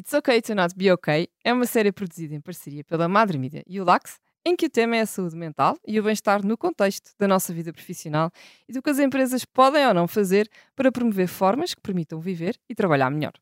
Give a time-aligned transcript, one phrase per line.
[0.00, 3.62] It's Okay to Not Be Okay é uma série produzida em parceria pela Madre Mídia
[3.66, 6.56] e o Lax, em que o tema é a saúde mental e o bem-estar no
[6.56, 8.30] contexto da nossa vida profissional
[8.66, 12.58] e do que as empresas podem ou não fazer para promover formas que permitam viver
[12.66, 13.34] e trabalhar melhor.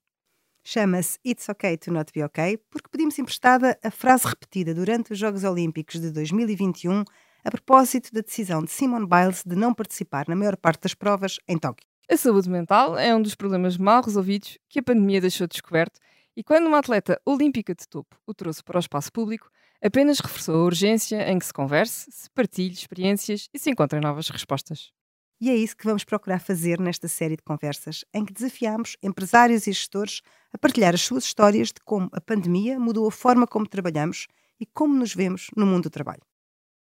[0.64, 5.19] Chama-se It's Okay to Not Be Okay porque pedimos emprestada a frase repetida durante os
[5.21, 7.04] Jogos Olímpicos de 2021
[7.45, 11.38] a propósito da decisão de Simone Biles de não participar na maior parte das provas
[11.47, 11.87] em Tóquio.
[12.11, 16.01] A saúde mental é um dos problemas mal resolvidos que a pandemia deixou descoberto
[16.38, 19.51] e quando uma atleta olímpica de topo o trouxe para o espaço público,
[19.83, 24.29] apenas reforçou a urgência em que se converse, se partilhe experiências e se encontrem novas
[24.29, 24.93] respostas.
[25.41, 29.66] E é isso que vamos procurar fazer nesta série de conversas, em que desafiamos empresários
[29.66, 30.20] e gestores
[30.52, 34.29] a partilhar as suas histórias de como a pandemia mudou a forma como trabalhamos
[34.60, 36.23] e como nos vemos no mundo do trabalho.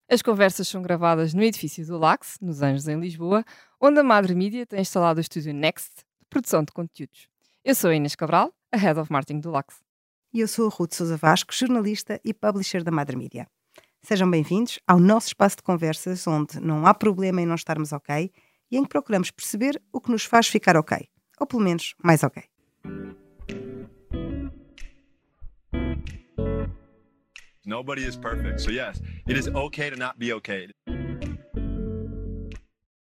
[0.09, 3.45] As conversas são gravadas no edifício do Lax, nos Anjos, em Lisboa,
[3.79, 5.91] onde a Madre Mídia tem instalado o estúdio Next
[6.21, 7.32] de produção de conteúdos.
[7.65, 9.81] Eu sou a Inês Cabral a Head of Marketing do Lux.
[10.35, 13.47] E eu sou a Ruth Souza Vasco, jornalista e publisher da Madre Mídia.
[14.03, 18.33] Sejam bem-vindos ao nosso espaço de conversas onde não há problema em não estarmos ok
[18.69, 22.25] e em que procuramos perceber o que nos faz ficar ok, ou pelo menos mais
[22.25, 22.43] ok.
[27.65, 28.61] Nobody is perfect.
[28.61, 30.69] So yes, it is okay to not be okay.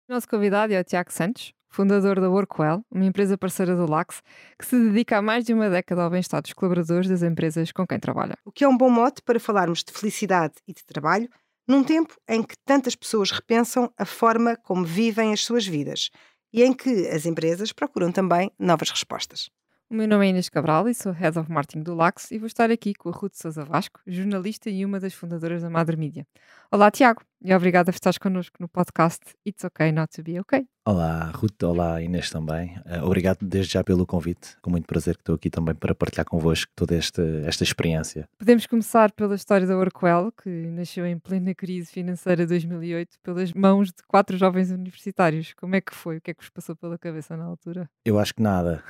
[0.09, 4.21] Nosso convidado é o Tiago Santos, fundador da Workwell, uma empresa parceira do Lax,
[4.59, 7.85] que se dedica há mais de uma década ao bem-estar dos colaboradores das empresas com
[7.87, 8.37] quem trabalha.
[8.45, 11.27] O que é um bom mote para falarmos de felicidade e de trabalho,
[11.67, 16.11] num tempo em que tantas pessoas repensam a forma como vivem as suas vidas
[16.53, 19.49] e em que as empresas procuram também novas respostas.
[19.89, 22.47] O meu nome é Inês Cabral e sou Head of Marketing do Lax e vou
[22.47, 26.25] estar aqui com a Ruth Sousa Vasco, jornalista e uma das fundadoras da Madre Mídia.
[26.73, 30.65] Olá, Tiago, e obrigada por estares connosco no podcast It's Okay Not to Be Okay.
[30.85, 31.63] Olá, Ruth.
[31.63, 32.75] Olá, Inês também.
[32.79, 34.57] Uh, obrigado desde já pelo convite.
[34.61, 38.27] Com muito prazer que estou aqui também para partilhar convosco toda esta, esta experiência.
[38.37, 43.53] Podemos começar pela história da Workwell, que nasceu em plena crise financeira de 2008 pelas
[43.53, 45.53] mãos de quatro jovens universitários.
[45.53, 46.17] Como é que foi?
[46.17, 47.89] O que é que vos passou pela cabeça na altura?
[48.03, 48.83] Eu acho que nada.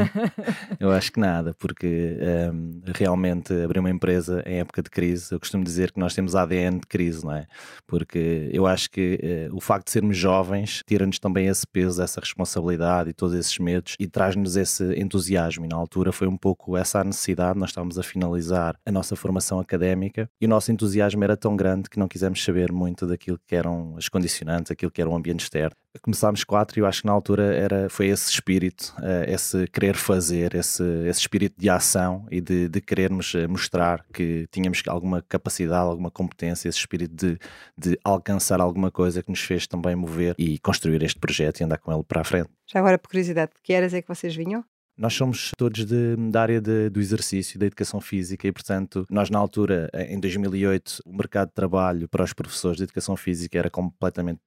[0.80, 2.16] eu acho que nada, porque
[2.50, 6.34] um, realmente abrir uma empresa em época de crise, eu costumo dizer que nós temos
[6.34, 7.46] ADN de crise, não é?
[7.86, 12.02] Porque eu acho que uh, o facto de sermos jovens tira nos também esse peso,
[12.02, 15.64] essa responsabilidade e todos esses medos e traz-nos esse entusiasmo.
[15.64, 17.58] E na altura foi um pouco essa a necessidade.
[17.58, 21.88] Nós estávamos a finalizar a nossa formação académica e o nosso entusiasmo era tão grande
[21.88, 25.40] que não quisemos saber muito daquilo que eram as condicionantes, aquilo que era o ambiente
[25.40, 29.66] externo começámos quatro e eu acho que na altura era, foi esse espírito, uh, esse
[29.68, 34.82] querer fazer, esse, esse espírito de ação e de, de querermos eh, mostrar que tínhamos
[34.86, 37.38] alguma capacidade, alguma competência, esse espírito de,
[37.76, 41.78] de alcançar alguma coisa que nos fez também mover e construir este projeto e andar
[41.78, 42.50] com ele para a frente.
[42.66, 44.64] Já agora, por curiosidade, que eras é que vocês vinham?
[44.96, 49.30] Nós somos todos de, da área de, do exercício, da educação física e, portanto, nós
[49.30, 53.70] na altura, em 2008, o mercado de trabalho para os professores de educação física era
[53.70, 54.40] completamente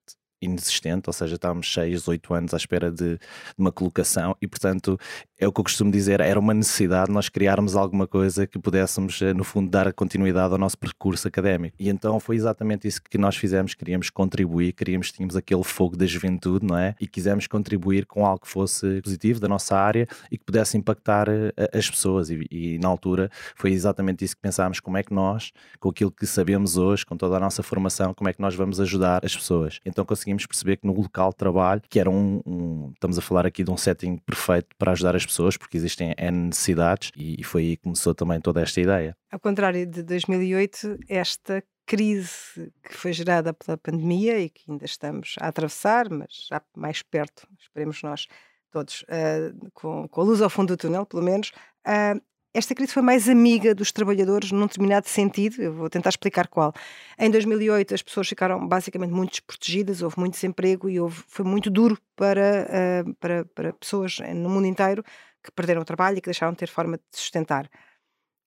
[0.44, 3.20] inexistente, ou seja, estávamos 6, 8 anos à espera de, de,
[3.58, 4.98] uma colocação e, portanto,
[5.44, 9.22] é o que eu costumo dizer, era uma necessidade nós criarmos alguma coisa que pudéssemos,
[9.22, 11.76] eh, no fundo, dar continuidade ao nosso percurso académico.
[11.80, 16.06] E então foi exatamente isso que nós fizemos, queríamos contribuir, queríamos, tínhamos aquele fogo da
[16.06, 16.96] juventude, não é?
[17.00, 21.28] E quisemos contribuir com algo que fosse positivo da nossa área e que pudesse impactar
[21.30, 22.30] eh, as pessoas.
[22.30, 26.12] E, e na altura foi exatamente isso que pensámos, como é que nós, com aquilo
[26.12, 29.36] que sabemos hoje, com toda a nossa formação, como é que nós vamos ajudar as
[29.36, 29.80] pessoas.
[29.86, 33.22] Então conseguimos conseguimos perceber que no local de trabalho, que era um, um, estamos a
[33.22, 37.40] falar aqui de um setting perfeito para ajudar as pessoas, porque existem N necessidades, e,
[37.40, 39.16] e foi aí que começou também toda esta ideia.
[39.32, 45.36] Ao contrário de 2008, esta crise que foi gerada pela pandemia e que ainda estamos
[45.40, 48.28] a atravessar, mas já mais perto, esperemos nós
[48.72, 51.52] todos, uh, com, com, a luz ao fundo do túnel, pelo menos,
[51.88, 52.20] uh,
[52.54, 56.72] esta crise foi mais amiga dos trabalhadores num determinado sentido, eu vou tentar explicar qual.
[57.18, 61.72] Em 2008 as pessoas ficaram basicamente muito desprotegidas, houve muito desemprego e houve, foi muito
[61.72, 62.68] duro para,
[63.08, 65.04] uh, para, para pessoas no mundo inteiro
[65.44, 67.70] que perderam o trabalho e que deixaram de ter forma de sustentar.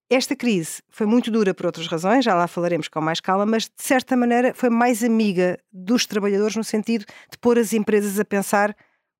[0.08, 3.64] Esta crise foi muito dura por outras razões, já lá falaremos com mais calma, mas
[3.64, 8.24] de certa maneira foi mais amiga dos trabalhadores no sentido de pôr as empresas a
[8.24, 8.74] pensar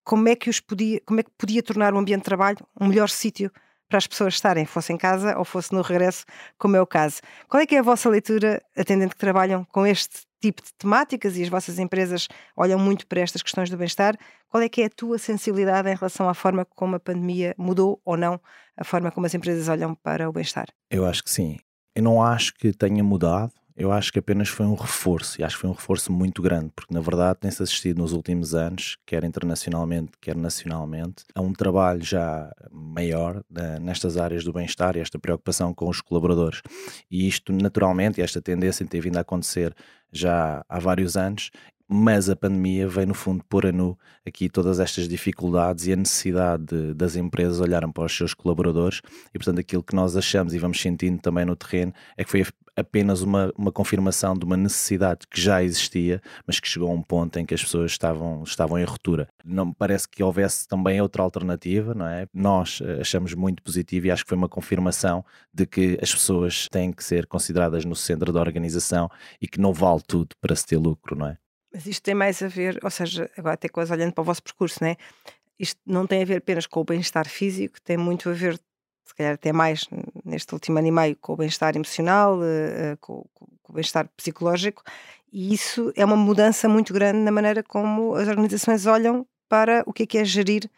[0.04, 2.86] como é que os podia, como é que podia tornar o ambiente de trabalho um
[2.86, 3.50] melhor sítio
[3.88, 6.24] para as pessoas estarem, fosse em casa ou fosse no regresso,
[6.58, 7.20] como é o caso.
[7.48, 11.36] Qual é que é a vossa leitura, atendendo que trabalham com este tipo de temáticas
[11.36, 14.16] e as vossas empresas olham muito para estas questões do bem-estar?
[14.48, 18.00] Qual é que é a tua sensibilidade em relação à forma como a pandemia mudou
[18.04, 18.40] ou não
[18.76, 20.66] a forma como as empresas olham para o bem-estar?
[20.90, 21.58] Eu acho que sim.
[21.94, 23.52] Eu não acho que tenha mudado.
[23.76, 26.73] Eu acho que apenas foi um reforço, e acho que foi um reforço muito grande,
[26.75, 32.02] porque na verdade tem-se assistido nos últimos anos, quer internacionalmente, quer nacionalmente, a um trabalho
[32.02, 36.62] já maior né, nestas áreas do bem-estar e esta preocupação com os colaboradores.
[37.11, 39.75] E isto, naturalmente, esta tendência tem vindo a acontecer
[40.11, 41.50] já há vários anos,
[41.87, 43.96] mas a pandemia veio no fundo pôr a nu
[44.26, 49.00] aqui todas estas dificuldades e a necessidade de, das empresas olharem para os seus colaboradores
[49.32, 52.44] e portanto aquilo que nós achamos e vamos sentindo também no terreno é que foi
[52.76, 57.02] apenas uma, uma confirmação de uma necessidade que já existia, mas que chegou a um
[57.02, 59.28] ponto em que as pessoas estavam, estavam em ruptura.
[59.44, 62.26] Não me parece que houvesse também outra alternativa, não é?
[62.34, 66.69] Nós eh, achamos muito positivo e acho que foi uma confirmação de que as pessoas
[66.70, 69.08] têm que ser consideradas no centro da organização
[69.40, 71.38] e que não vale tudo para se ter lucro, não é?
[71.73, 74.43] Mas isto tem mais a ver, ou seja, agora até coisa olhando para o vosso
[74.43, 74.96] percurso, não é?
[75.58, 78.58] Isto não tem a ver apenas com o bem-estar físico, tem muito a ver,
[79.06, 79.86] se calhar até mais
[80.24, 84.82] neste último ano e meio, com o bem-estar emocional, uh, com, com, o bem-estar psicológico,
[85.32, 89.92] e isso é uma mudança muito grande na maneira como as organizações olham para o
[89.92, 90.68] que é que é gerir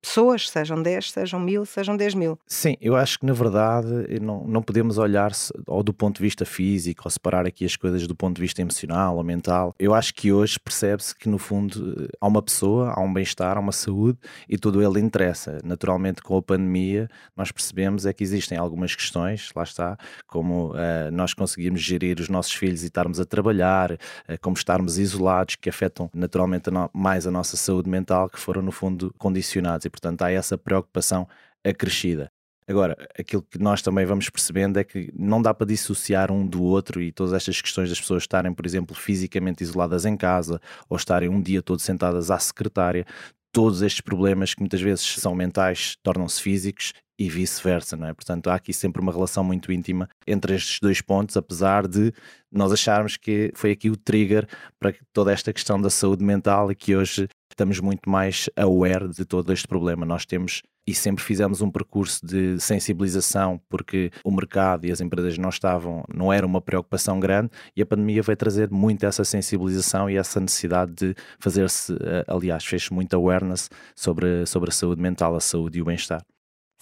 [0.00, 2.38] pessoas, sejam 10, sejam mil, sejam 10 mil.
[2.46, 3.88] Sim, eu acho que na verdade
[4.20, 5.30] não, não podemos olhar
[5.66, 8.60] ou do ponto de vista físico ou separar aqui as coisas do ponto de vista
[8.60, 9.74] emocional ou mental.
[9.78, 13.60] Eu acho que hoje percebe-se que no fundo há uma pessoa, há um bem-estar, há
[13.60, 14.18] uma saúde
[14.48, 15.58] e tudo ele interessa.
[15.62, 21.10] Naturalmente com a pandemia nós percebemos é que existem algumas questões, lá está, como uh,
[21.12, 23.98] nós conseguimos gerir os nossos filhos e estarmos a trabalhar, uh,
[24.40, 28.62] como estarmos isolados, que afetam naturalmente a no mais a nossa saúde mental, que foram
[28.62, 31.26] no fundo condicionados e, portanto, há essa preocupação
[31.64, 32.30] acrescida.
[32.66, 36.62] Agora, aquilo que nós também vamos percebendo é que não dá para dissociar um do
[36.62, 40.96] outro e todas estas questões das pessoas estarem, por exemplo, fisicamente isoladas em casa ou
[40.96, 43.04] estarem um dia todo sentadas à secretária.
[43.52, 48.14] Todos estes problemas que muitas vezes são mentais tornam-se físicos e vice-versa, não é?
[48.14, 52.14] Portanto, há aqui sempre uma relação muito íntima entre estes dois pontos, apesar de
[52.50, 56.74] nós acharmos que foi aqui o trigger para toda esta questão da saúde mental e
[56.74, 60.06] que hoje estamos muito mais aware de todo este problema.
[60.06, 65.36] Nós temos e sempre fizemos um percurso de sensibilização porque o mercado e as empresas
[65.36, 70.08] não estavam, não era uma preocupação grande e a pandemia veio trazer muito essa sensibilização
[70.08, 75.36] e essa necessidade de fazer-se, eh, aliás, fez muito awareness sobre, sobre a saúde mental,
[75.36, 76.24] a saúde e o bem-estar.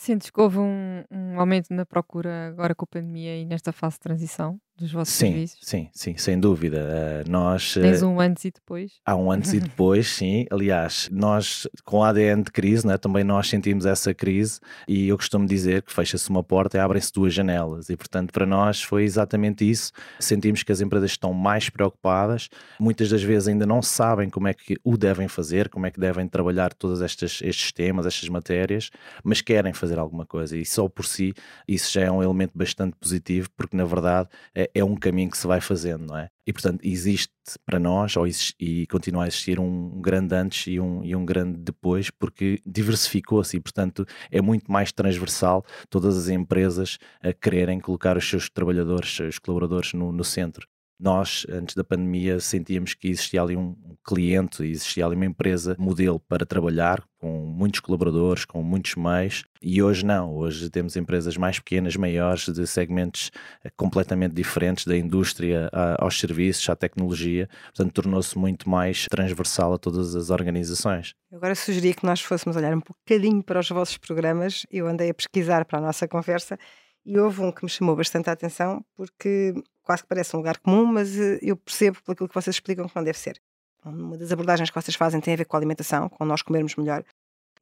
[0.01, 3.97] Sentes que houve um, um aumento na procura agora com a pandemia e nesta fase
[3.97, 4.61] de transição?
[4.79, 5.59] Dos vossos sim, serviços?
[5.63, 6.79] Sim, sim, sem dúvida.
[7.27, 8.93] Uh, nós, Tens um antes e depois?
[9.05, 10.47] Há um antes e depois, sim.
[10.51, 15.17] Aliás, nós com a ADN de crise, né, também nós sentimos essa crise e eu
[15.17, 19.03] costumo dizer que fecha-se uma porta e abrem-se duas janelas e portanto para nós foi
[19.03, 19.91] exatamente isso.
[20.21, 22.49] Sentimos que as empresas estão mais preocupadas,
[22.79, 25.99] muitas das vezes ainda não sabem como é que o devem fazer, como é que
[25.99, 28.91] devem trabalhar todos estes, estes temas, estas matérias,
[29.25, 31.35] mas querem fazer alguma coisa e só por si
[31.67, 35.39] isso já é um elemento bastante positivo porque na verdade é, é, um caminho que
[35.39, 36.29] se vai fazendo, não é?
[36.47, 37.33] E portanto existe
[37.65, 41.25] para nós, ou existe, e continua a existir um grande antes e um, e um
[41.25, 47.81] grande depois, porque diversificou-se e portanto é muito mais transversal todas as empresas a quererem
[47.81, 50.67] colocar os seus trabalhadores, os colaboradores no, no centro
[50.99, 56.19] nós, antes da pandemia, sentíamos que existia ali um cliente, existia ali uma empresa modelo
[56.19, 60.35] para trabalhar, com muitos colaboradores, com muitos meios, e hoje não.
[60.35, 63.31] Hoje temos empresas mais pequenas, maiores, de segmentos
[63.65, 69.79] eh, completamente diferentes, da indústria aos serviços, à tecnologia, portanto, tornou-se muito mais transversal a
[69.79, 71.15] todas as organizações.
[71.33, 74.67] Agora sugeria que nós fôssemos olhar um bocadinho para os vossos programas.
[74.71, 76.59] Eu andei a pesquisar para a nossa conversa
[77.05, 79.55] e houve um que me chamou bastante a atenção, porque
[79.89, 82.95] quase que parece um lugar comum, mas eh, eu percebo aquilo que vocês explicam que
[82.95, 83.41] não deve ser.
[83.83, 86.77] Uma das abordagens que vocês fazem tem a ver com a alimentação, com nós comermos
[86.77, 87.03] melhor,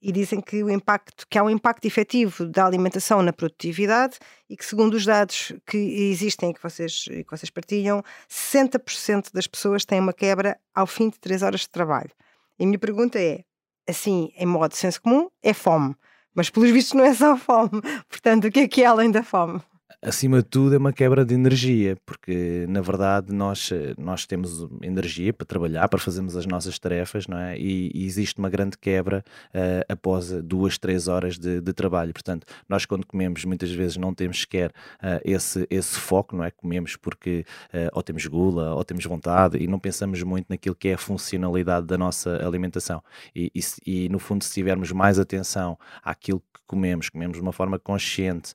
[0.02, 4.18] e dizem que o impacto, que há um impacto efetivo da alimentação na produtividade
[4.50, 9.46] e que segundo os dados que existem e que vocês, que vocês partilham, 60% das
[9.46, 12.10] pessoas têm uma quebra ao fim de 3 horas de trabalho.
[12.58, 13.44] E a minha pergunta é,
[13.88, 15.94] assim, em modo senso comum, é fome.
[16.34, 17.80] Mas pelos vistos não é só fome.
[18.10, 19.62] Portanto, o que é que é além da fome?
[20.06, 25.32] Acima de tudo, é uma quebra de energia, porque na verdade nós, nós temos energia
[25.32, 27.58] para trabalhar, para fazermos as nossas tarefas, não é?
[27.58, 32.12] E, e existe uma grande quebra uh, após duas, três horas de, de, trabalho.
[32.12, 36.52] Portanto, nós quando comemos, muitas vezes não temos sequer uh, esse, esse foco, não é?
[36.52, 37.44] Comemos porque
[37.74, 40.98] uh, ou temos gula ou temos vontade e não pensamos muito naquilo que é a
[40.98, 43.02] funcionalidade da nossa alimentação.
[43.34, 47.78] E, e, e no fundo, se tivermos mais atenção àquilo comemos, comemos de uma forma
[47.78, 48.54] consciente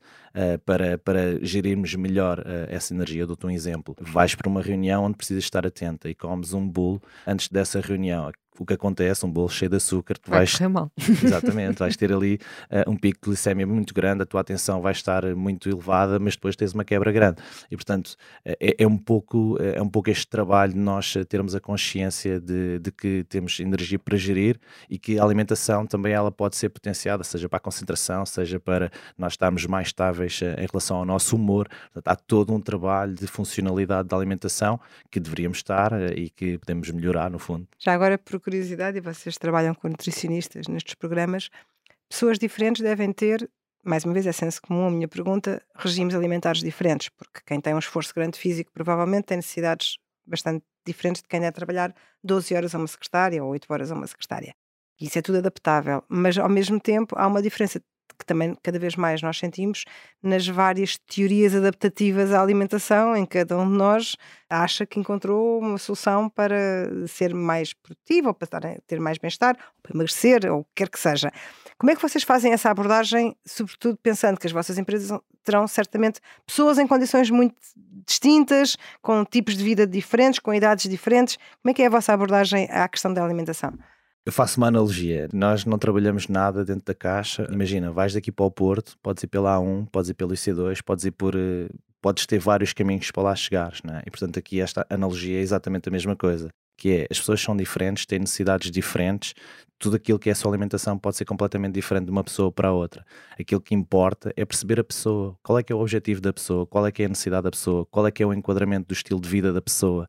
[0.66, 3.26] para, para gerirmos melhor uh, essa energia.
[3.26, 3.96] Dou-te um exemplo.
[4.00, 8.32] Vais para uma reunião onde precisas estar atenta e comes um bolo antes dessa reunião.
[8.60, 10.92] O que acontece, um bolo cheio de açúcar, tu Vai vais correr mal.
[11.00, 12.40] Exatamente, vais ter ali
[12.70, 16.36] uh, um pico de glicemia muito grande, a tua atenção vai estar muito elevada, mas
[16.36, 17.42] depois tens uma quebra grande.
[17.70, 18.16] E portanto,
[18.46, 22.80] é, é um, pouco, é um pouco este trabalho de nós termos a consciência de,
[22.80, 27.24] de, que temos energia para gerir e que a alimentação também ela pode ser potenciada,
[27.24, 31.68] seja para a concentração, seja para nós estarmos mais estáveis em relação ao nosso humor.
[31.94, 34.80] Portanto, há todo um trabalho de funcionalidade da alimentação
[35.10, 37.68] que deveríamos estar e que podemos melhorar no fundo.
[37.80, 41.50] Já agora, por curiosidade, e vocês trabalham com nutricionistas nestes programas,
[42.10, 43.50] pessoas diferentes devem ter,
[43.84, 47.74] mais uma vez é senso comum a minha pergunta, regimes alimentares diferentes, porque quem tem
[47.74, 51.94] um esforço grande físico provavelmente tem necessidades bastante diferentes de quem deve trabalhar
[52.24, 54.54] 12 horas a uma secretária ou 8 horas a uma secretária.
[55.00, 57.82] Isso é tudo adaptável, mas ao mesmo tempo há uma diferença
[58.22, 59.84] que também cada vez mais nós sentimos
[60.24, 64.16] nas várias teorias adaptativas à alimentação, em que cada um de nós
[64.50, 66.56] acha que encontrou uma solução para
[67.08, 70.90] ser mais produtivo, ou para ter mais bem-estar, ou para emagrecer, ou o que quer
[70.90, 71.32] que seja.
[71.78, 76.20] Como é que vocês fazem essa abordagem, sobretudo pensando que as vossas empresas terão certamente
[76.46, 77.56] pessoas em condições muito
[78.06, 81.38] distintas, com tipos de vida diferentes, com idades diferentes?
[81.62, 83.74] Como é que é a vossa abordagem à questão da alimentação?
[84.24, 85.28] Eu faço uma analogia.
[85.34, 87.48] Nós não trabalhamos nada dentro da caixa.
[87.52, 91.06] Imagina, vais daqui para o Porto, podes ir pela A1, podes ir pelo IC2, podes
[91.06, 91.36] ir por.
[91.36, 91.68] Eh,
[92.00, 94.04] podes ter vários caminhos para lá chegares, não é?
[94.06, 96.50] E portanto, aqui esta analogia é exatamente a mesma coisa.
[96.78, 99.34] Que é, as pessoas são diferentes, têm necessidades diferentes,
[99.80, 102.70] tudo aquilo que é a sua alimentação pode ser completamente diferente de uma pessoa para
[102.70, 103.04] a outra.
[103.40, 106.66] Aquilo que importa é perceber a pessoa, qual é que é o objetivo da pessoa,
[106.68, 108.94] qual é que é a necessidade da pessoa, qual é que é o enquadramento do
[108.94, 110.08] estilo de vida da pessoa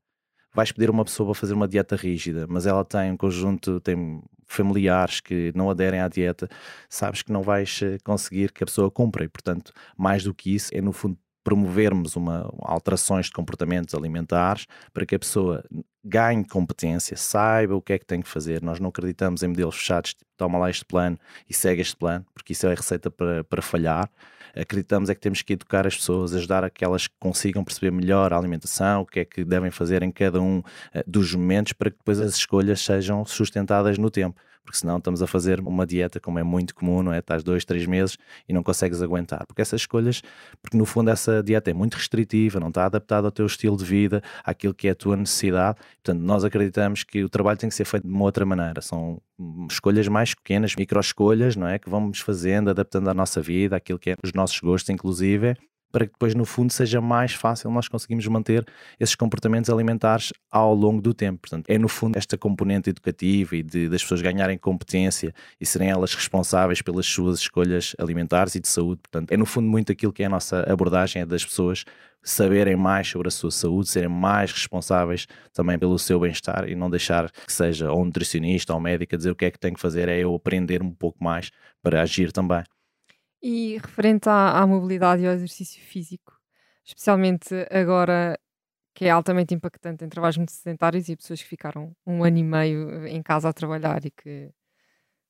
[0.55, 4.23] vais pedir uma pessoa para fazer uma dieta rígida, mas ela tem um conjunto, tem
[4.47, 6.49] familiares que não aderem à dieta,
[6.89, 9.25] sabes que não vais eh, conseguir que a pessoa cumpra.
[9.25, 14.67] E, portanto, mais do que isso, é no fundo promovermos uma, alterações de comportamentos alimentares
[14.93, 15.65] para que a pessoa
[16.05, 18.63] ganhe competência, saiba o que é que tem que fazer.
[18.63, 21.19] Nós não acreditamos em modelos fechados, tipo, toma lá este plano
[21.49, 24.09] e segue este plano, porque isso é a receita para, para falhar
[24.55, 26.85] acreditamos é que temos que educar as pessoas, ajudar a que
[27.19, 31.05] consigam perceber melhor a alimentação, o que é que devem fazer em cada um eh,
[31.07, 35.27] dos momentos para que depois as escolhas sejam sustentadas no tempo porque senão estamos a
[35.27, 37.19] fazer uma dieta como é muito comum, não é?
[37.19, 38.17] Estás dois, três meses
[38.49, 40.23] e não consegues aguentar, porque essas escolhas,
[40.61, 43.85] porque no fundo essa dieta é muito restritiva, não está adaptada ao teu estilo de
[43.85, 47.75] vida, àquilo que é a tua necessidade, portanto nós acreditamos que o trabalho tem que
[47.75, 49.21] ser feito de uma outra maneira, são
[49.71, 51.79] escolhas mais pequenas, micro escolhas, não é?
[51.79, 55.57] Que vamos fazendo, adaptando à nossa vida, àquilo que é os nossos gostos, inclusive,
[55.93, 58.67] para que depois, no fundo, seja mais fácil nós conseguirmos manter
[58.99, 61.41] esses comportamentos alimentares ao longo do tempo.
[61.43, 65.91] Portanto, é no fundo esta componente educativa e de, das pessoas ganharem competência e serem
[65.91, 69.03] elas responsáveis pelas suas escolhas alimentares e de saúde.
[69.03, 71.85] Portanto, é no fundo muito aquilo que é a nossa abordagem, é das pessoas
[72.23, 76.89] saberem mais sobre a sua saúde, serem mais responsáveis também pelo seu bem-estar e não
[76.89, 79.59] deixar que seja ou um nutricionista ou um médico a dizer o que é que
[79.59, 81.51] tem que fazer, é eu aprender um pouco mais
[81.83, 82.63] para agir também.
[83.43, 86.33] E referente à, à mobilidade e ao exercício físico,
[86.85, 88.39] especialmente agora
[88.95, 92.45] que é altamente impactante em trabalhos muito sedentários e pessoas que ficaram um ano e
[92.45, 94.53] meio em casa a trabalhar e que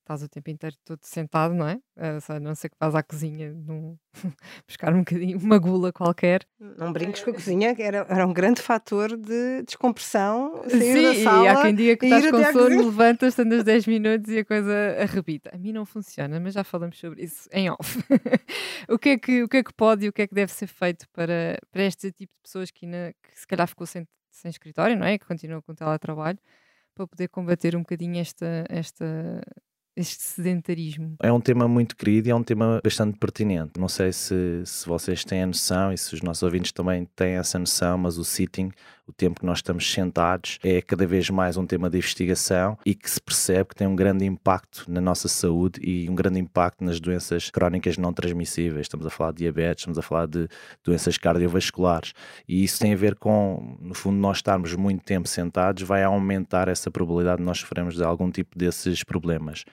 [0.03, 1.81] estás o tempo inteiro todo sentado, não é?
[1.97, 3.97] A não ser que vás à cozinha num...
[4.67, 6.45] buscar um bocadinho, uma gula qualquer.
[6.59, 10.63] Não brinques com a cozinha, era, era um grande fator de descompressão.
[10.69, 13.87] Sair Sim, da sala e há quem diga que estás com sono, levantas, andas 10
[13.89, 15.51] minutos e a coisa arrebita.
[15.55, 17.99] A mim não funciona, mas já falamos sobre isso em off.
[18.89, 20.53] o, que é que, o que é que pode e o que é que deve
[20.53, 24.07] ser feito para, para este tipo de pessoas que, ainda, que se calhar ficou sem,
[24.31, 25.17] sem escritório, não é?
[25.17, 26.39] Que continuam com teletrabalho,
[26.95, 29.41] para poder combater um bocadinho esta, esta
[29.97, 31.17] este sedentarismo?
[31.23, 33.79] É um tema muito querido e é um tema bastante pertinente.
[33.79, 37.35] Não sei se, se vocês têm a noção e se os nossos ouvintes também têm
[37.35, 38.71] essa noção, mas o sitting,
[39.07, 42.95] o tempo que nós estamos sentados, é cada vez mais um tema de investigação e
[42.95, 46.85] que se percebe que tem um grande impacto na nossa saúde e um grande impacto
[46.85, 48.87] nas doenças crónicas não transmissíveis.
[48.87, 50.49] Estamos a falar de diabetes, estamos a falar de
[50.85, 52.13] doenças cardiovasculares
[52.49, 56.69] e isso tem a ver com, no fundo, nós estarmos muito tempo sentados vai aumentar
[56.69, 59.65] essa probabilidade de nós sofrermos de algum tipo desses problemas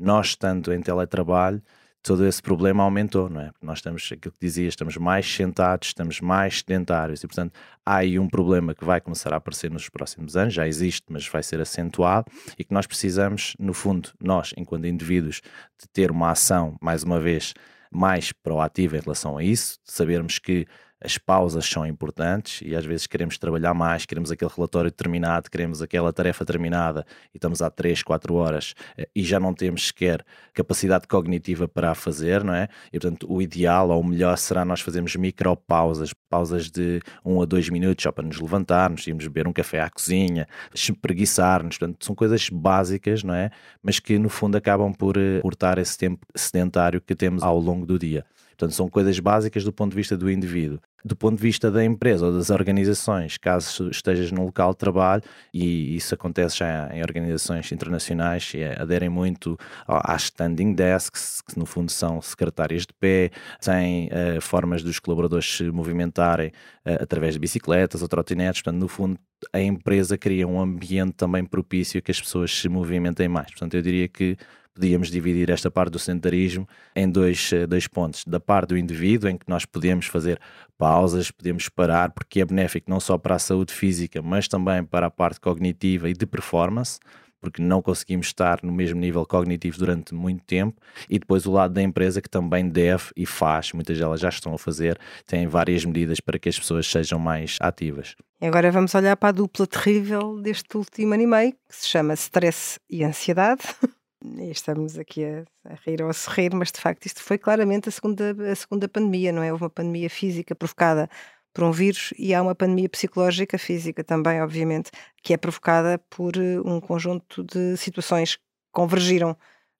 [0.00, 1.62] nós estando em teletrabalho,
[2.02, 3.50] todo esse problema aumentou, não é?
[3.60, 7.52] Nós estamos, aquilo que dizia, estamos mais sentados, estamos mais sedentários e, portanto,
[7.84, 11.26] há aí um problema que vai começar a aparecer nos próximos anos, já existe, mas
[11.28, 15.42] vai ser acentuado e que nós precisamos, no fundo, nós, enquanto indivíduos,
[15.78, 17.52] de ter uma ação, mais uma vez,
[17.90, 20.66] mais proativa em relação a isso, de sabermos que
[21.02, 25.80] as pausas são importantes e às vezes queremos trabalhar mais, queremos aquele relatório terminado, queremos
[25.80, 30.24] aquela tarefa terminada e estamos há 3, 4 horas eh, e já não temos sequer
[30.52, 32.68] capacidade cognitiva para a fazer, não é?
[32.92, 37.44] E portanto o ideal ou o melhor será nós fazermos micropausas, pausas de 1 a
[37.46, 42.14] 2 minutos só para nos levantarmos, irmos beber um café à cozinha, espreguiçar-nos, portanto são
[42.14, 43.50] coisas básicas, não é?
[43.82, 47.98] Mas que no fundo acabam por cortar esse tempo sedentário que temos ao longo do
[47.98, 48.24] dia.
[48.60, 50.78] Portanto, são coisas básicas do ponto de vista do indivíduo.
[51.02, 55.22] Do ponto de vista da empresa ou das organizações, caso estejas num local de trabalho,
[55.52, 59.56] e isso acontece já em organizações internacionais, aderem muito
[59.88, 63.30] às standing desks, que no fundo são secretárias de pé,
[63.64, 66.48] têm uh, formas dos colaboradores se movimentarem
[66.84, 69.18] uh, através de bicicletas ou trotinetes, portanto, no fundo,
[69.54, 73.46] a empresa cria um ambiente também propício que as pessoas se movimentem mais.
[73.46, 74.36] Portanto, eu diria que
[74.80, 78.24] podíamos dividir esta parte do sedentarismo em dois, eh, dois pontos.
[78.24, 80.40] Da parte do indivíduo, em que nós podemos fazer
[80.78, 85.06] pausas, podemos parar, porque é benéfico não só para a saúde física, mas também para
[85.06, 86.98] a parte cognitiva e de performance
[87.42, 91.72] porque não conseguimos estar no mesmo nível cognitivo durante muito tempo, e depois o lado
[91.72, 95.82] da empresa que também deve e faz, muitas delas já estão a fazer, tem várias
[95.86, 98.14] medidas para que as pessoas sejam mais ativas.
[98.42, 101.88] E agora vamos olhar para a dupla terrível deste último ano e meio, que se
[101.88, 103.62] chama stress e ansiedade.
[104.22, 107.92] Estamos aqui a, a, rir ou a sorrir, mas de facto isto foi claramente a
[107.92, 109.50] segunda, a segunda pandemia, não é?
[109.50, 111.08] Houve uma pandemia física provocada
[111.54, 114.90] por um vírus e há uma pandemia psicológica física também, obviamente,
[115.22, 119.36] que é provocada por eh, um conjunto de situações que convergiram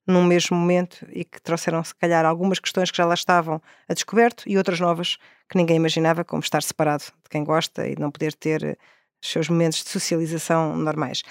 [0.07, 3.93] num mesmo momento e que trouxeram, se calhar, algumas questões que já lá estavam a
[3.93, 5.17] descoberto e outras novas
[5.47, 8.77] que ninguém imaginava, como estar separado de quem gosta e não poder ter eh,
[9.23, 11.21] os seus momentos de socialização normais.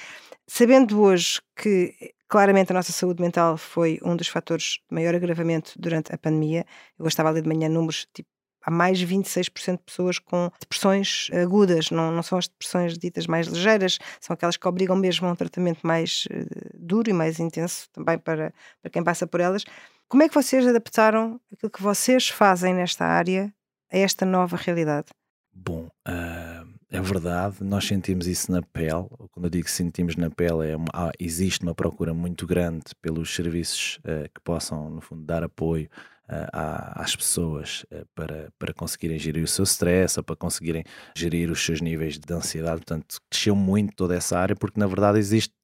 [0.46, 5.72] Sabendo hoje que Claramente, a nossa saúde mental foi um dos fatores de maior agravamento
[5.76, 6.64] durante a pandemia.
[6.96, 8.28] Eu estava a ler de manhã números, tipo,
[8.62, 13.26] há mais de 26% de pessoas com depressões agudas, não, não são as depressões ditas
[13.26, 17.40] mais ligeiras, são aquelas que obrigam mesmo a um tratamento mais uh, duro e mais
[17.40, 19.64] intenso também para, para quem passa por elas.
[20.08, 23.52] Como é que vocês adaptaram aquilo que vocês fazem nesta área
[23.92, 25.08] a esta nova realidade?
[25.52, 26.59] Bom, uh,
[26.90, 29.06] é verdade, nós sentimos isso na pele.
[29.30, 33.98] Quando eu digo sentimos na pele, é uma, existe uma procura muito grande pelos serviços
[33.98, 35.88] uh, que possam, no fundo, dar apoio
[36.28, 36.50] uh,
[36.94, 40.82] às pessoas uh, para, para conseguirem gerir o seu stress ou para conseguirem
[41.16, 42.78] gerir os seus níveis de ansiedade.
[42.78, 45.54] Portanto, desceu muito toda essa área porque, na verdade, existe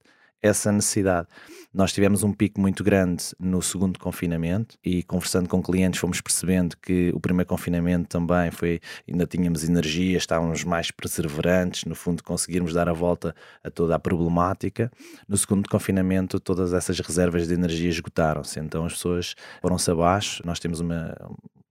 [0.46, 1.28] essa necessidade.
[1.76, 6.74] Nós tivemos um pico muito grande no segundo confinamento e conversando com clientes fomos percebendo
[6.78, 12.72] que o primeiro confinamento também foi, ainda tínhamos energia, estávamos mais perseverantes, no fundo conseguirmos
[12.72, 14.90] dar a volta a toda a problemática.
[15.28, 20.42] No segundo confinamento todas essas reservas de energia esgotaram-se, então as pessoas foram-se abaixo.
[20.46, 21.14] Nós temos uma,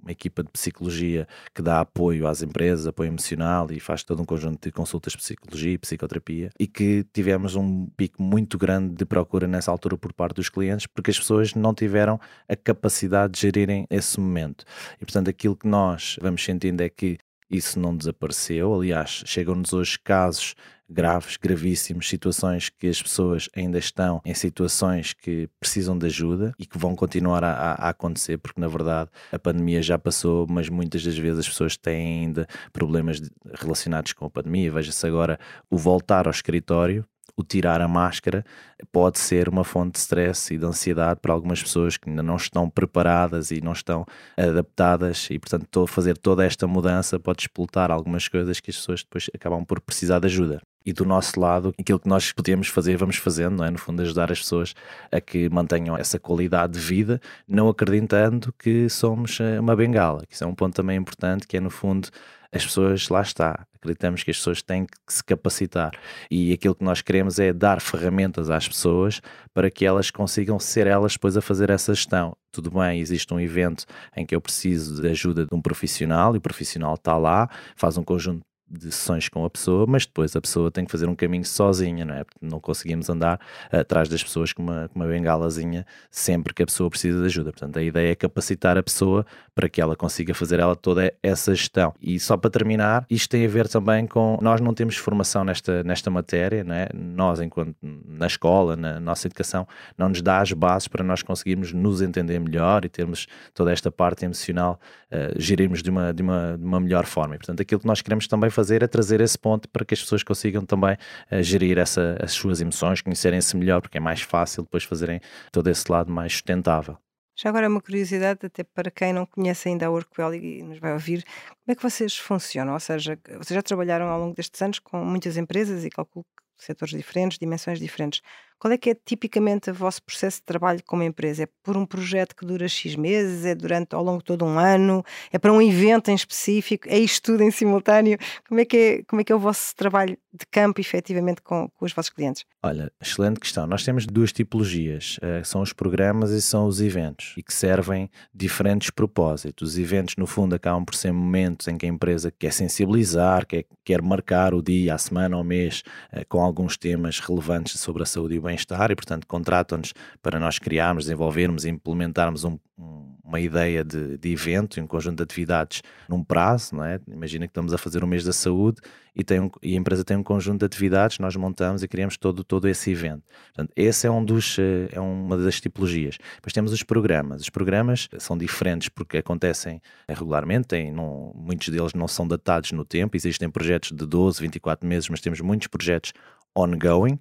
[0.06, 4.26] uma equipa de psicologia que dá apoio às empresas, apoio emocional e faz todo um
[4.26, 9.06] conjunto de consultas de psicologia e psicoterapia e que tivemos um pico muito grande de
[9.06, 13.42] procura nessa altura por parte dos clientes porque as pessoas não tiveram a capacidade de
[13.42, 14.64] gerirem esse momento.
[15.02, 17.18] E portanto aquilo que nós vamos sentindo é que
[17.50, 18.74] isso não desapareceu.
[18.74, 20.56] Aliás, chegam-nos hoje casos
[20.90, 26.66] graves, gravíssimos, situações que as pessoas ainda estão em situações que precisam de ajuda e
[26.66, 31.04] que vão continuar a, a, acontecer, porque na verdade a pandemia já passou, mas muitas
[31.04, 33.22] das vezes as pessoas têm ainda problemas
[33.54, 34.72] relacionados com a pandemia.
[34.72, 37.06] Veja-se agora o voltar ao escritório
[37.38, 38.46] o tirar a máscara
[38.92, 42.38] pode ser uma fonte de stress e de ansiedade para algumas pessoas que ainda não
[42.38, 44.06] estão preparadas e não estão
[44.38, 49.30] adaptadas e portanto fazer toda esta mudança pode explotar algumas coisas que as pessoas depois
[49.34, 53.16] acabam por precisar de ajuda e do nosso lado, aquilo que nós podemos fazer, vamos
[53.18, 53.72] fazendo, não é?
[53.72, 54.76] No fundo, ajudar as pessoas
[55.12, 60.24] a que mantenham essa qualidade de vida, não acreditando que somos eh, uma bengala.
[60.30, 62.10] Isso é um ponto também importante, que é, no fundo,
[62.52, 65.92] as pessoas, lá está, acreditamos que as pessoas têm que se capacitar
[66.32, 69.22] e aquilo que nós queremos é dar ferramentas às pessoas
[69.54, 72.36] para que elas consigam ser elas depois a fazer essa gestão.
[72.52, 76.38] Tudo bem, existe um evento em que eu preciso de ajuda de um profissional e
[76.38, 80.42] o profissional está lá, faz um conjunto de sessões com a pessoa, mas depois a
[80.42, 82.24] pessoa tem que fazer um caminho sozinha, não é?
[82.24, 83.40] Porque não conseguimos andar
[83.72, 87.52] atrás das pessoas com uma, com uma bengalazinha sempre que a pessoa precisa de ajuda.
[87.52, 91.54] Portanto, a ideia é capacitar a pessoa para que ela consiga fazer ela toda essa
[91.54, 91.94] gestão.
[92.02, 95.84] E só para terminar, isto tem a ver também com nós não temos formação nesta,
[95.84, 96.90] nesta matéria, não é?
[96.94, 101.72] Nós, enquanto na escola, na nossa educação, não nos dá as bases para nós conseguirmos
[101.72, 104.80] nos entender melhor e termos toda esta parte emocional,
[105.12, 107.36] uh, gerirmos de uma, de, uma, de uma melhor forma.
[107.36, 110.02] E, portanto, aquilo que nós queremos também fazer é trazer esse ponto para que as
[110.02, 110.98] pessoas consigam também
[111.32, 115.20] uh, gerir essa, as suas emoções, conhecerem-se melhor, porque é mais fácil depois fazerem
[115.52, 116.98] todo esse lado mais sustentável.
[117.38, 120.94] Já agora uma curiosidade, até para quem não conhece ainda a Workwell e nos vai
[120.94, 122.74] ouvir, como é que vocês funcionam?
[122.74, 126.26] Ou seja, vocês já trabalharam ao longo destes anos com muitas empresas e calculo
[126.58, 128.22] que setores diferentes, dimensões diferentes.
[128.60, 131.44] Qual é que é tipicamente o vosso processo de trabalho como empresa?
[131.44, 133.46] É por um projeto que dura X meses?
[133.46, 135.04] É durante ao longo de todo um ano?
[135.32, 136.88] É para um evento em específico?
[136.90, 138.18] É isto tudo em simultâneo?
[138.48, 141.70] Como é que é, como é, que é o vosso trabalho de campo, efetivamente, com,
[141.70, 142.46] com os vossos clientes?
[142.62, 143.66] Olha, excelente questão.
[143.66, 148.10] Nós temos duas tipologias: uh, são os programas e são os eventos, e que servem
[148.34, 149.70] diferentes propósitos.
[149.70, 153.66] Os eventos, no fundo, acabam por ser momentos em que a empresa quer sensibilizar, quer,
[153.84, 158.06] quer marcar o dia, a semana, ou mês, uh, com alguns temas relevantes sobre a
[158.06, 163.16] saúde e o bem-estar e, portanto, contratam-nos para nós criarmos, desenvolvermos e implementarmos um, um,
[163.24, 167.00] uma ideia de, de evento um conjunto de atividades num prazo, não é?
[167.08, 168.82] Imagina que estamos a fazer o mês da saúde
[169.16, 172.18] e, tem um, e a empresa tem um conjunto de atividades, nós montamos e criamos
[172.18, 173.24] todo, todo esse evento.
[173.54, 176.18] Portanto, esse é, um dos, eh, é uma das tipologias.
[176.36, 177.42] Depois temos os programas.
[177.42, 182.84] Os programas são diferentes porque acontecem regularmente, tem, não, muitos deles não são datados no
[182.84, 186.12] tempo, existem projetos de 12, 24 meses, mas temos muitos projetos
[186.54, 187.18] ongoing,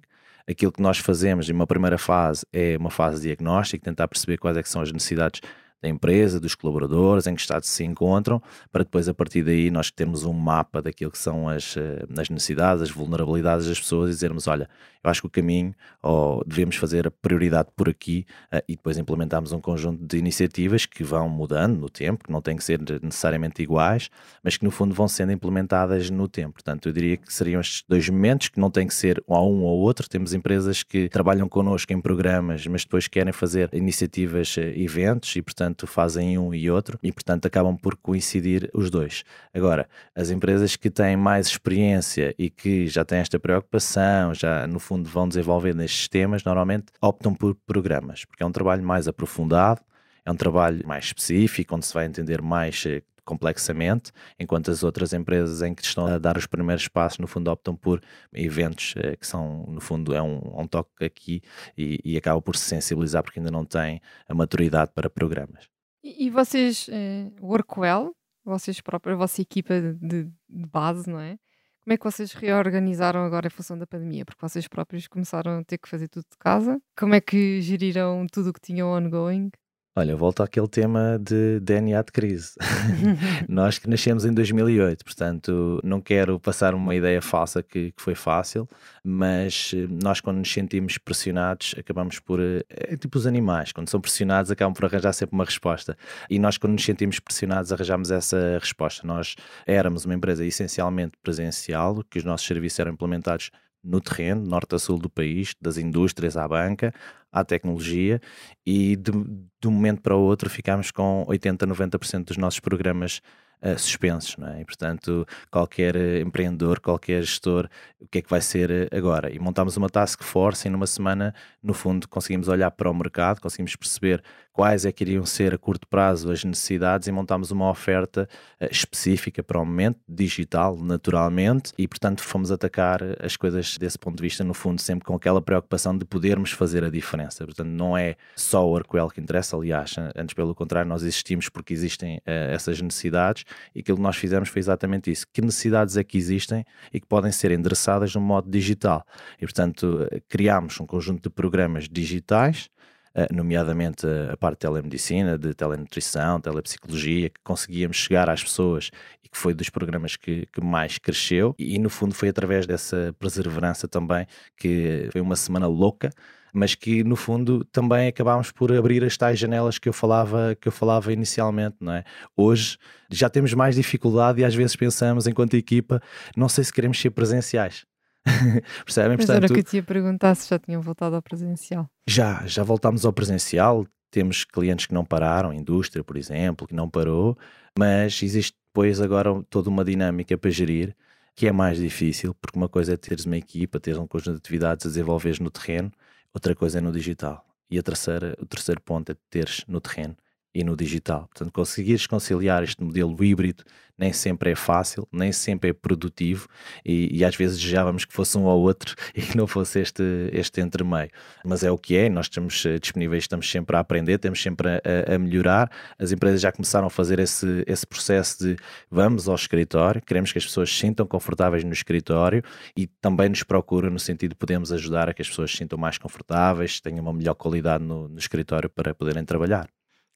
[0.47, 4.37] aquilo que nós fazemos em uma primeira fase é uma fase de diagnóstico, tentar perceber
[4.37, 5.41] quais é são as necessidades
[5.85, 9.91] da empresa, dos colaboradores, em que estado se encontram, para depois a partir daí nós
[9.91, 14.13] termos um mapa daquilo que são as, eh, as necessidades, as vulnerabilidades das pessoas e
[14.13, 14.67] dizermos, olha,
[15.05, 18.97] eu acho que o caminho, ou devemos fazer a prioridade por aqui uh, e depois
[18.97, 22.79] implementarmos um conjunto de iniciativas que vão mudando no tempo, que não têm que ser
[23.01, 24.09] necessariamente iguais,
[24.43, 26.53] mas que no fundo vão sendo implementadas no tempo.
[26.53, 29.63] Portanto, eu diria que seriam estes dois momentos que não têm que ser a um
[29.63, 30.09] ou outro.
[30.09, 35.41] Temos empresas que trabalham connosco em programas, mas depois querem fazer iniciativas, eh, eventos e,
[35.41, 39.23] portanto, fazem um e outro e, portanto, acabam por coincidir os dois.
[39.53, 44.79] Agora, as empresas que têm mais experiência e que já têm esta preocupação, já no
[44.79, 49.07] fundo fundo vão desenvolver nestes temas, normalmente optam por programas, porque é um trabalho mais
[49.07, 49.81] aprofundado,
[50.23, 55.13] é um trabalho mais específico, onde se vai entender mais eh, complexamente, enquanto as outras
[55.13, 58.01] empresas em que estão a dar os primeiros passos, no fundo, optam por
[58.33, 61.41] eventos eh, que são, no fundo, é um, um toque aqui
[61.77, 65.67] e, e acabam por se sensibilizar porque ainda não têm a maturidade para programas.
[66.03, 71.37] E, e vocês, eh, Workwell, vocês próprios, a vossa equipa de, de base, não é?
[71.85, 74.25] Como é que vocês reorganizaram agora em função da pandemia?
[74.25, 76.81] Porque vocês próprios começaram a ter que fazer tudo de casa.
[76.97, 79.51] Como é que geriram tudo o que tinham ongoing?
[79.97, 82.55] Olha, volto àquele tema de DNA de crise.
[83.47, 88.13] Nós que nascemos em 2008, portanto, não quero passar uma ideia falsa que, que, foi
[88.13, 88.67] fácil,
[89.01, 92.41] mas eh, nós, quando nos sentimos pressionados, acabamos por.
[92.41, 95.97] Eh, é tipo os animais, quando são pressionados, acabam por arranjar sempre uma resposta.
[96.29, 99.07] E nós, quando nos sentimos pressionados, arranjamos essa resposta.
[99.07, 103.49] Nós éramos uma empresa essencialmente presencial, que os nossos serviços eram implementados
[103.85, 106.93] no terreno, norte a sul do país, das indústrias à banca,
[107.31, 108.19] à tecnologia,
[108.65, 113.21] e de, de um momento para o outro ficámos com 80, 90% dos nossos programas
[113.61, 114.61] uh, suspensos, não é?
[114.61, 117.69] E, portanto, qualquer eh, empreendedor, qualquer gestor,
[117.99, 119.33] o que é que vai ser eh, agora?
[119.33, 123.41] E montámos uma task force e numa semana, no fundo, conseguimos olhar para o mercado,
[123.41, 124.23] conseguimos perceber
[124.55, 128.25] quais é que iriam ser a curto prazo as necessidades e montámos uma oferta
[128.61, 134.15] uh, específica para o momento, digital, naturalmente, e, portanto, fomos atacar as coisas desse ponto
[134.15, 137.43] de vista, no fundo, sempre com aquela preocupação de podermos fazer a diferença.
[137.43, 141.73] Portanto, não é só o Workwell que interessa, aliás, antes pelo contrário, nós existimos porque
[141.73, 143.43] existem uh, essas necessidades
[143.75, 145.25] e aquilo que nós fizemos foi exatamente isso.
[145.33, 146.63] Que necessidades é que existem
[146.93, 149.05] e que podem ser endereçadas no modo digital?
[149.35, 152.94] E, portanto, criámos um conjunto de programas digitais, eh,
[153.31, 158.91] nomeadamente a parte de telemedicina, de telenutrição, telepsicologia, que conseguíamos chegar às pessoas
[159.23, 161.55] e que foi dos programas que, que mais cresceu.
[161.57, 164.25] E, no fundo, foi através dessa perseverança também
[164.57, 166.09] que foi uma semana louca
[166.55, 170.69] mas que no fundo também acabámos por abrir as tais janelas que eu falava, que
[170.69, 172.05] eu falava inicialmente, não é?
[172.35, 172.77] Hoje
[173.11, 176.01] já temos mais dificuldade e às vezes pensamos enquanto equipa,
[176.35, 177.85] não sei se queremos ser presenciais.
[178.83, 179.17] Percebem?
[179.17, 181.89] Mas Portanto, era o que eu te ia perguntar se já tinham voltado ao presencial.
[182.07, 183.85] Já, já voltámos ao presencial.
[184.11, 187.37] Temos clientes que não pararam, indústria, por exemplo, que não parou,
[187.77, 190.95] mas existe depois agora toda uma dinâmica para gerir
[191.35, 194.37] que é mais difícil, porque uma coisa é teres uma equipa, teres um conjunto de
[194.37, 195.91] atividades a desenvolver no terreno,
[196.33, 197.45] outra coisa é no digital.
[197.69, 200.15] E a terceira, o terceiro ponto é teres no terreno
[200.55, 201.27] e no digital.
[201.27, 203.63] Portanto, conseguires conciliar este modelo híbrido
[203.97, 206.47] nem sempre é fácil, nem sempre é produtivo
[206.85, 210.61] e, e, às vezes desejávamos que fosse um ou outro e não fosse este, este
[210.61, 211.09] entre meio.
[211.45, 214.69] Mas é o que é, nós estamos eh, disponíveis, estamos sempre a aprender, estamos sempre
[214.69, 215.71] a, a, melhorar.
[215.97, 218.55] As empresas já começaram a fazer esse, esse processo de
[218.89, 222.43] vamos ao escritório, queremos que as pessoas se sintam confortáveis no escritório
[222.75, 225.79] e também nos procuram no sentido de podemos ajudar a que as pessoas se sintam
[225.79, 229.69] mais confortáveis, tenham uma melhor qualidade no, no escritório para poderem trabalhar.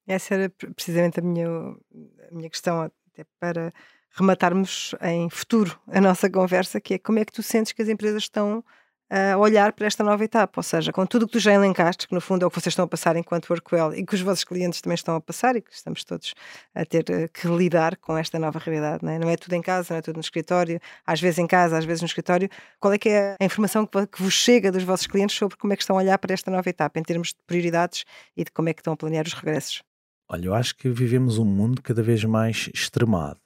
[0.10, 3.72] Essa era precisamente a minha, a minha questão, até para
[4.18, 7.90] rematarmos em futuro a nossa conversa, que é como é que tu sentes que as
[7.90, 8.64] empresas estão
[9.12, 12.08] a olhar para esta nova etapa, ou seja, com tudo o que tu já elencaste,
[12.08, 14.22] que no fundo é o que vocês estão a passar enquanto Workwell e que os
[14.22, 16.34] vossos clientes também estão a passar e que estamos todos
[16.76, 19.20] a ter eh, que lidar com esta nova realidade, não é?
[19.20, 21.86] Não é tudo em casa, não é tudo no escritório, às vezes em casa, às
[21.86, 22.50] vezes no escritório.
[22.80, 25.76] Qual é que é a informação que vos chega dos vossos clientes sobre como é
[25.76, 28.06] que estão a olhar para esta nova etapa, em termos de prioridades
[28.38, 29.89] e de como é que estão a planear os regressos?
[30.30, 33.40] Olha, eu acho que vivemos um mundo cada vez mais extremado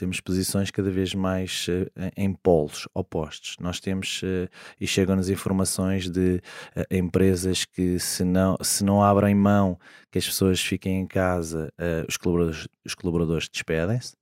[0.00, 3.56] temos posições cada vez mais uh, em polos opostos.
[3.60, 4.48] Nós temos, uh,
[4.80, 6.40] e chegam-nos informações de
[6.74, 9.78] uh, empresas que, se não, se não abrem mão
[10.10, 11.70] que as pessoas fiquem em casa,
[12.08, 14.14] os, colaboradores, os colaboradores despedem-se.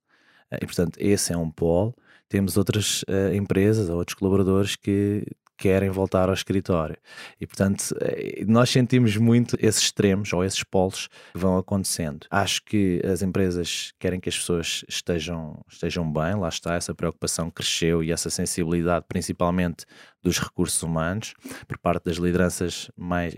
[0.61, 1.95] e, portanto, esse é um polo.
[2.27, 3.03] Temos outras
[3.33, 5.25] empresas ou outros colaboradores que
[5.59, 6.97] querem voltar ao escritório.
[7.39, 12.25] E, portanto, eh, nós sentimos muito esses extremos ou esses polos que vão acontecendo.
[12.31, 17.51] Acho que as empresas querem que as pessoas estejam, estejam bem, lá está, essa preocupação
[17.51, 19.85] cresceu e essa sensibilidade, principalmente
[20.23, 21.33] dos recursos humanos,
[21.67, 23.35] por parte das lideranças mais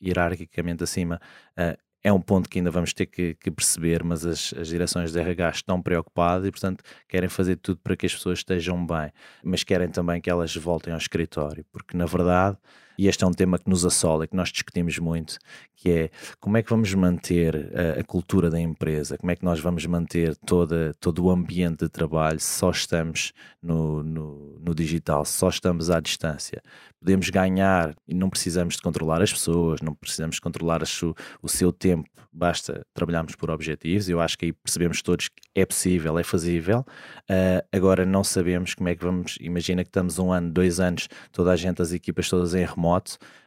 [0.00, 1.20] hierarquicamente acima,
[1.58, 5.10] uh, é um ponto que ainda vamos ter que, que perceber, mas as, as, direções
[5.10, 9.10] de RH estão preocupadas e, portanto, querem fazer tudo para que as pessoas estejam bem,
[9.42, 12.56] mas querem também que elas voltem ao escritório, porque na verdade
[12.98, 15.38] e este é um tema que nos assola, que nós discutimos muito,
[15.76, 19.44] que é como é que vamos manter a, a, cultura da empresa, como é que
[19.44, 23.32] nós vamos manter toda, todo o ambiente de trabalho se só estamos
[23.62, 26.62] no, no, no digital, se só estamos à distância.
[26.98, 31.48] Podemos ganhar e não precisamos de controlar as pessoas, não precisamos de controlar o, o
[31.48, 34.08] seu tempo, basta trabalharmos por objetivos.
[34.08, 36.84] Eu acho que aí percebemos todos que é possível, é fazível.
[37.30, 39.38] Uh, agora não sabemos como é que vamos.
[39.40, 42.85] Imagina que estamos um ano, dois anos, toda a gente, as equipas todas em remoto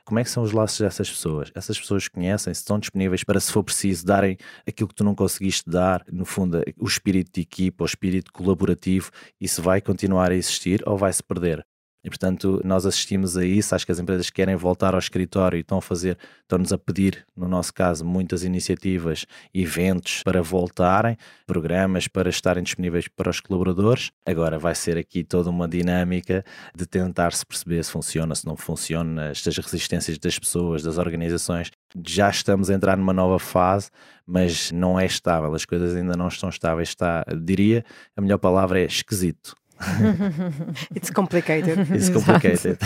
[0.09, 1.51] como é que são os laços dessas pessoas?
[1.53, 5.69] Essas pessoas conhecem-se, estão disponíveis para, se for preciso, darem aquilo que tu não conseguiste
[5.69, 10.81] dar, no fundo, o espírito de equipa, o espírito colaborativo, isso vai continuar a existir
[10.87, 11.63] ou vai se perder?
[12.03, 13.75] E portanto, nós assistimos a isso.
[13.75, 17.25] Acho que as empresas querem voltar ao escritório e estão a fazer, estão-nos a pedir,
[17.35, 24.11] no nosso caso, muitas iniciativas, eventos para voltarem, programas para estarem disponíveis para os colaboradores.
[24.25, 28.55] Agora vai ser aqui toda uma dinâmica de tentar se perceber se funciona, se não
[28.55, 31.69] funciona, estas resistências das pessoas, das organizações.
[32.07, 33.89] Já estamos a entrar numa nova fase,
[34.25, 36.89] mas não é estável, as coisas ainda não estão estáveis.
[36.89, 37.83] Está, diria,
[38.15, 39.58] a melhor palavra é esquisito.
[40.95, 41.79] It's complicated.
[41.91, 42.77] It's complicated.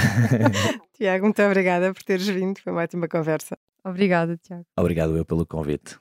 [0.97, 2.59] Tiago, muito obrigada por teres vindo.
[2.59, 3.57] Foi uma ótima conversa.
[3.83, 4.65] Obrigada, Tiago.
[4.77, 5.97] Obrigado eu pelo convite.